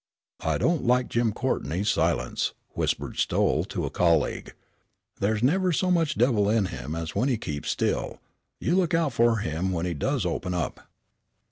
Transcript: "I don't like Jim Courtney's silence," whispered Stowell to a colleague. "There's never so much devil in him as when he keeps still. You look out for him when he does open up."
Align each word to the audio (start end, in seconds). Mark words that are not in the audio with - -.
"I 0.39 0.57
don't 0.57 0.83
like 0.83 1.09
Jim 1.09 1.31
Courtney's 1.31 1.91
silence," 1.91 2.53
whispered 2.69 3.17
Stowell 3.19 3.65
to 3.65 3.85
a 3.85 3.91
colleague. 3.91 4.55
"There's 5.19 5.43
never 5.43 5.71
so 5.71 5.91
much 5.91 6.15
devil 6.17 6.49
in 6.49 6.65
him 6.65 6.95
as 6.95 7.13
when 7.13 7.29
he 7.29 7.37
keeps 7.37 7.69
still. 7.69 8.19
You 8.59 8.75
look 8.75 8.95
out 8.95 9.13
for 9.13 9.37
him 9.37 9.71
when 9.71 9.85
he 9.85 9.93
does 9.93 10.25
open 10.25 10.55
up." 10.55 10.89